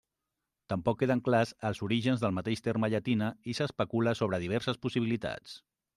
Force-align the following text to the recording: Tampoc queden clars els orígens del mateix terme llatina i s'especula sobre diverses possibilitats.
Tampoc 0.71 0.97
queden 1.01 1.21
clars 1.27 1.51
els 1.69 1.83
orígens 1.87 2.25
del 2.25 2.35
mateix 2.37 2.65
terme 2.69 2.91
llatina 2.95 3.27
i 3.53 3.57
s'especula 3.59 4.17
sobre 4.23 4.41
diverses 4.47 4.85
possibilitats. 4.87 5.55